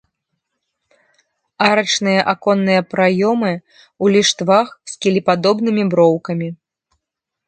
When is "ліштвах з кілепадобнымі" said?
4.15-5.83